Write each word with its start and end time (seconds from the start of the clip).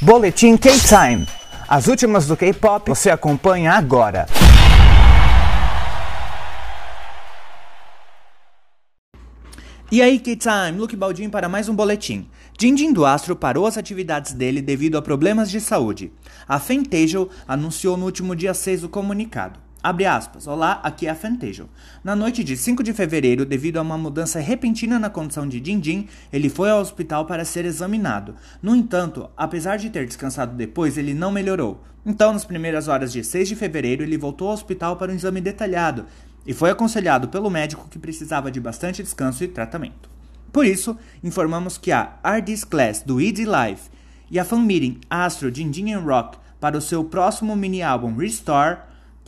Boletim 0.00 0.56
K-Time. 0.56 1.26
As 1.66 1.88
últimas 1.88 2.24
do 2.24 2.36
K-pop 2.36 2.88
você 2.88 3.10
acompanha 3.10 3.72
agora. 3.72 4.26
E 9.90 10.00
aí, 10.00 10.20
K-Time, 10.20 10.78
Luke 10.78 10.94
Baldin 10.94 11.28
para 11.28 11.48
mais 11.48 11.68
um 11.68 11.74
boletim. 11.74 12.28
Jinjin 12.56 12.92
do 12.92 13.04
Astro 13.04 13.34
parou 13.34 13.66
as 13.66 13.76
atividades 13.76 14.34
dele 14.34 14.62
devido 14.62 14.96
a 14.96 15.02
problemas 15.02 15.50
de 15.50 15.60
saúde. 15.60 16.12
A 16.46 16.60
Fantasia 16.60 17.26
anunciou 17.48 17.96
no 17.96 18.04
último 18.04 18.36
dia 18.36 18.54
6 18.54 18.84
o 18.84 18.88
comunicado. 18.88 19.58
Abre 19.80 20.06
aspas. 20.06 20.48
Olá, 20.48 20.80
aqui 20.82 21.06
é 21.06 21.10
a 21.10 21.14
Fantasia. 21.14 21.64
Na 22.02 22.16
noite 22.16 22.42
de 22.42 22.56
5 22.56 22.82
de 22.82 22.92
fevereiro, 22.92 23.46
devido 23.46 23.76
a 23.76 23.82
uma 23.82 23.96
mudança 23.96 24.40
repentina 24.40 24.98
na 24.98 25.08
condição 25.08 25.46
de 25.46 25.64
Jinjin, 25.64 26.08
ele 26.32 26.48
foi 26.48 26.68
ao 26.68 26.80
hospital 26.80 27.26
para 27.26 27.44
ser 27.44 27.64
examinado. 27.64 28.34
No 28.60 28.74
entanto, 28.74 29.30
apesar 29.36 29.76
de 29.76 29.88
ter 29.88 30.04
descansado 30.04 30.56
depois, 30.56 30.98
ele 30.98 31.14
não 31.14 31.30
melhorou. 31.30 31.80
Então, 32.04 32.32
nas 32.32 32.44
primeiras 32.44 32.88
horas 32.88 33.12
de 33.12 33.22
6 33.22 33.50
de 33.50 33.54
fevereiro, 33.54 34.02
ele 34.02 34.18
voltou 34.18 34.48
ao 34.48 34.54
hospital 34.54 34.96
para 34.96 35.12
um 35.12 35.14
exame 35.14 35.40
detalhado 35.40 36.06
e 36.44 36.52
foi 36.52 36.70
aconselhado 36.70 37.28
pelo 37.28 37.48
médico 37.48 37.88
que 37.88 38.00
precisava 38.00 38.50
de 38.50 38.60
bastante 38.60 39.00
descanso 39.00 39.44
e 39.44 39.48
tratamento. 39.48 40.10
Por 40.52 40.66
isso, 40.66 40.96
informamos 41.22 41.78
que 41.78 41.92
a 41.92 42.18
Ardis 42.24 42.64
Class 42.64 43.02
do 43.02 43.20
Easy 43.20 43.44
Life 43.44 43.90
e 44.28 44.40
a 44.40 44.44
fan 44.44 44.62
meeting 44.62 44.98
Astro 45.08 45.48
and 45.48 46.00
Rock 46.00 46.36
para 46.58 46.76
o 46.76 46.80
seu 46.80 47.04
próximo 47.04 47.54
mini 47.54 47.80
álbum 47.80 48.16
Restore, 48.16 48.78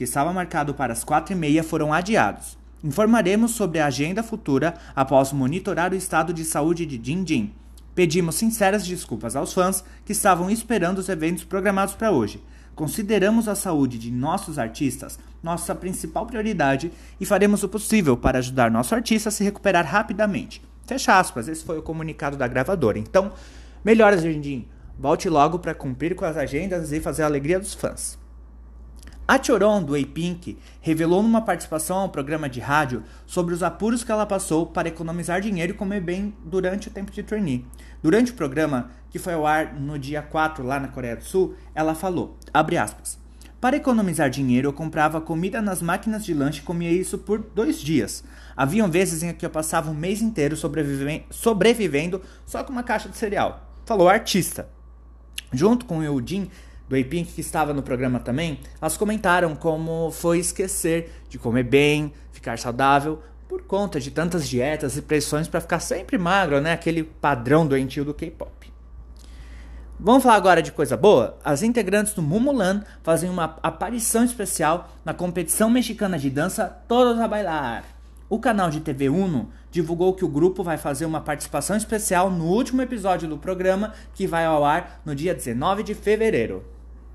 que 0.00 0.04
estava 0.04 0.32
marcado 0.32 0.72
para 0.72 0.94
as 0.94 1.04
4h30, 1.04 1.62
foram 1.62 1.92
adiados. 1.92 2.56
Informaremos 2.82 3.50
sobre 3.50 3.80
a 3.80 3.86
agenda 3.86 4.22
futura 4.22 4.72
após 4.96 5.30
monitorar 5.30 5.92
o 5.92 5.94
estado 5.94 6.32
de 6.32 6.42
saúde 6.42 6.86
de 6.86 6.98
Jinjin. 7.04 7.52
Pedimos 7.94 8.36
sinceras 8.36 8.86
desculpas 8.86 9.36
aos 9.36 9.52
fãs 9.52 9.84
que 10.06 10.12
estavam 10.12 10.48
esperando 10.48 11.00
os 11.00 11.10
eventos 11.10 11.44
programados 11.44 11.92
para 11.92 12.10
hoje. 12.10 12.42
Consideramos 12.74 13.46
a 13.46 13.54
saúde 13.54 13.98
de 13.98 14.10
nossos 14.10 14.58
artistas 14.58 15.18
nossa 15.42 15.74
principal 15.74 16.24
prioridade 16.24 16.90
e 17.20 17.26
faremos 17.26 17.62
o 17.62 17.68
possível 17.68 18.16
para 18.16 18.38
ajudar 18.38 18.70
nosso 18.70 18.94
artista 18.94 19.28
a 19.28 19.32
se 19.32 19.44
recuperar 19.44 19.84
rapidamente. 19.84 20.62
Fecha 20.86 21.18
aspas, 21.18 21.46
esse 21.46 21.62
foi 21.62 21.76
o 21.76 21.82
comunicado 21.82 22.38
da 22.38 22.48
gravadora. 22.48 22.98
Então, 22.98 23.32
melhoras, 23.84 24.22
Jardim. 24.22 24.66
Volte 24.98 25.28
logo 25.28 25.58
para 25.58 25.74
cumprir 25.74 26.14
com 26.14 26.24
as 26.24 26.38
agendas 26.38 26.90
e 26.90 27.00
fazer 27.00 27.22
a 27.22 27.26
alegria 27.26 27.60
dos 27.60 27.74
fãs. 27.74 28.18
A 29.30 29.40
Choron, 29.40 29.80
do 29.80 29.94
A-Pink, 29.94 30.58
revelou 30.80 31.22
numa 31.22 31.40
participação 31.40 31.98
ao 31.98 32.08
programa 32.08 32.48
de 32.48 32.58
rádio 32.58 33.04
sobre 33.24 33.54
os 33.54 33.62
apuros 33.62 34.02
que 34.02 34.10
ela 34.10 34.26
passou 34.26 34.66
para 34.66 34.88
economizar 34.88 35.40
dinheiro 35.40 35.70
e 35.70 35.76
comer 35.76 36.00
bem 36.00 36.34
durante 36.44 36.88
o 36.88 36.90
tempo 36.90 37.12
de 37.12 37.22
trainee. 37.22 37.64
Durante 38.02 38.32
o 38.32 38.34
programa, 38.34 38.90
que 39.08 39.20
foi 39.20 39.34
ao 39.34 39.46
ar 39.46 39.72
no 39.72 39.96
dia 39.96 40.20
4 40.20 40.64
lá 40.64 40.80
na 40.80 40.88
Coreia 40.88 41.14
do 41.14 41.22
Sul, 41.22 41.54
ela 41.76 41.94
falou, 41.94 42.36
aspas, 42.52 43.20
para 43.60 43.76
economizar 43.76 44.28
dinheiro, 44.28 44.66
eu 44.66 44.72
comprava 44.72 45.20
comida 45.20 45.62
nas 45.62 45.80
máquinas 45.80 46.24
de 46.24 46.34
lanche 46.34 46.58
e 46.58 46.64
comia 46.64 46.90
isso 46.90 47.16
por 47.16 47.38
dois 47.38 47.80
dias. 47.80 48.24
Haviam 48.56 48.90
vezes 48.90 49.22
em 49.22 49.32
que 49.32 49.46
eu 49.46 49.50
passava 49.50 49.92
um 49.92 49.94
mês 49.94 50.20
inteiro 50.20 50.56
sobrevivendo 50.56 52.20
só 52.44 52.64
com 52.64 52.72
uma 52.72 52.82
caixa 52.82 53.08
de 53.08 53.16
cereal. 53.16 53.70
Falou 53.86 54.08
artista. 54.08 54.68
Junto 55.52 55.84
com 55.84 55.98
o 55.98 56.02
Eudin, 56.02 56.50
do 56.90 56.96
A-Pink, 56.96 57.34
que 57.34 57.40
estava 57.40 57.72
no 57.72 57.84
programa 57.84 58.18
também, 58.18 58.58
elas 58.82 58.96
comentaram 58.96 59.54
como 59.54 60.10
foi 60.10 60.40
esquecer 60.40 61.12
de 61.28 61.38
comer 61.38 61.62
bem, 61.62 62.12
ficar 62.32 62.58
saudável, 62.58 63.22
por 63.48 63.62
conta 63.62 64.00
de 64.00 64.10
tantas 64.10 64.48
dietas 64.48 64.96
e 64.96 65.02
pressões 65.02 65.46
para 65.46 65.60
ficar 65.60 65.78
sempre 65.78 66.18
magro, 66.18 66.60
né? 66.60 66.72
Aquele 66.72 67.04
padrão 67.04 67.64
doentio 67.64 68.04
do 68.04 68.12
K-pop. 68.12 68.72
Vamos 70.00 70.24
falar 70.24 70.34
agora 70.34 70.60
de 70.60 70.72
coisa 70.72 70.96
boa? 70.96 71.38
As 71.44 71.62
integrantes 71.62 72.12
do 72.12 72.22
Mumulan 72.22 72.82
fazem 73.04 73.30
uma 73.30 73.56
aparição 73.62 74.24
especial 74.24 74.88
na 75.04 75.14
competição 75.14 75.70
mexicana 75.70 76.18
de 76.18 76.28
dança 76.28 76.64
Todos 76.88 77.20
a 77.20 77.28
Bailar. 77.28 77.84
O 78.28 78.40
canal 78.40 78.68
de 78.68 78.80
TV 78.80 79.08
Uno 79.08 79.50
divulgou 79.70 80.12
que 80.14 80.24
o 80.24 80.28
grupo 80.28 80.64
vai 80.64 80.76
fazer 80.76 81.04
uma 81.04 81.20
participação 81.20 81.76
especial 81.76 82.30
no 82.30 82.46
último 82.46 82.82
episódio 82.82 83.28
do 83.28 83.38
programa, 83.38 83.92
que 84.12 84.26
vai 84.26 84.44
ao 84.44 84.64
ar 84.64 85.00
no 85.04 85.14
dia 85.14 85.32
19 85.32 85.84
de 85.84 85.94
fevereiro. 85.94 86.64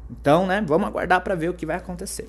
Então, 0.09 0.45
né, 0.45 0.63
vamos 0.65 0.87
aguardar 0.87 1.21
para 1.21 1.35
ver 1.35 1.49
o 1.49 1.53
que 1.53 1.65
vai 1.65 1.75
acontecer. 1.75 2.27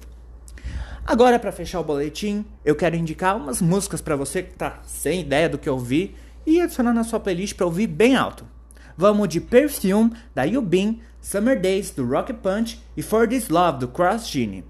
Agora, 1.04 1.38
para 1.38 1.52
fechar 1.52 1.78
o 1.80 1.84
boletim, 1.84 2.44
eu 2.64 2.74
quero 2.74 2.96
indicar 2.96 3.36
umas 3.36 3.62
músicas 3.62 4.00
para 4.00 4.16
você 4.16 4.42
que 4.42 4.54
tá 4.54 4.80
sem 4.84 5.20
ideia 5.20 5.48
do 5.48 5.58
que 5.58 5.70
ouvir 5.70 6.16
e 6.44 6.60
adicionar 6.60 6.92
na 6.92 7.04
sua 7.04 7.20
playlist 7.20 7.54
para 7.54 7.66
ouvir 7.66 7.86
bem 7.86 8.16
alto. 8.16 8.44
Vamos 8.96 9.28
de 9.28 9.40
Perfume, 9.40 10.12
da 10.34 10.42
Yubin, 10.44 11.00
Summer 11.20 11.60
Days, 11.60 11.90
do 11.90 12.04
Rocket 12.04 12.36
Punch 12.38 12.80
e 12.96 13.02
For 13.02 13.28
This 13.28 13.48
Love, 13.48 13.78
do 13.80 13.88
Cross 13.88 14.28
Genie. 14.28 14.64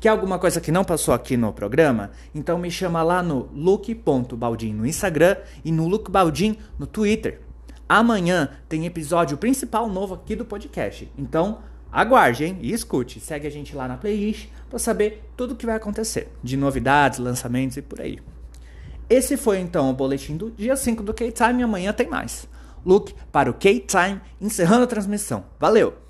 Quer 0.00 0.10
alguma 0.10 0.38
coisa 0.38 0.60
que 0.60 0.72
não 0.72 0.84
passou 0.84 1.14
aqui 1.14 1.36
no 1.36 1.52
programa? 1.52 2.10
Então 2.34 2.58
me 2.58 2.70
chama 2.70 3.02
lá 3.02 3.22
no 3.22 3.48
look.baldin 3.52 4.72
no 4.72 4.86
Instagram 4.86 5.36
e 5.64 5.72
no 5.72 5.88
lookbaldin 5.88 6.58
no 6.78 6.86
Twitter. 6.86 7.40
Amanhã 7.88 8.50
tem 8.68 8.84
episódio 8.84 9.36
principal 9.36 9.88
novo 9.88 10.14
aqui 10.14 10.34
do 10.34 10.44
podcast. 10.44 11.10
Então 11.16 11.58
aguarde, 11.90 12.44
hein? 12.44 12.58
E 12.60 12.72
escute. 12.72 13.20
Segue 13.20 13.46
a 13.46 13.50
gente 13.50 13.74
lá 13.74 13.86
na 13.88 13.96
playlist 13.96 14.48
para 14.68 14.78
saber 14.78 15.22
tudo 15.36 15.52
o 15.52 15.56
que 15.56 15.66
vai 15.66 15.76
acontecer, 15.76 16.28
de 16.42 16.56
novidades, 16.56 17.18
lançamentos 17.18 17.76
e 17.76 17.82
por 17.82 18.00
aí. 18.00 18.18
Esse 19.08 19.36
foi 19.36 19.58
então 19.58 19.88
o 19.88 19.94
boletim 19.94 20.36
do 20.36 20.50
dia 20.50 20.76
5 20.76 21.02
do 21.02 21.14
K-Time 21.14 21.60
e 21.60 21.62
amanhã 21.62 21.92
tem 21.92 22.08
mais. 22.08 22.48
Luke 22.84 23.14
para 23.30 23.50
o 23.50 23.54
K-Time, 23.54 24.20
encerrando 24.40 24.84
a 24.84 24.88
transmissão. 24.88 25.44
Valeu! 25.58 26.05